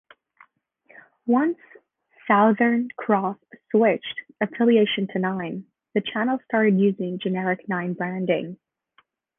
[1.27, 1.59] Once
[2.27, 3.37] Southern Cross
[3.69, 8.57] switched affiliation to Nine, the channel started using generic Nine branding.